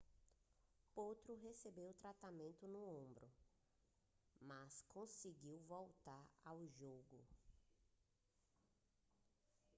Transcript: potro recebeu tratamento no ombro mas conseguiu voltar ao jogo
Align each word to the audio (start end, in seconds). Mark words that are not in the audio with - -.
potro 0.95 1.35
recebeu 1.35 1.93
tratamento 1.93 2.67
no 2.67 2.79
ombro 2.79 3.31
mas 4.41 4.81
conseguiu 4.89 5.59
voltar 5.67 6.27
ao 6.43 6.65
jogo 6.67 7.23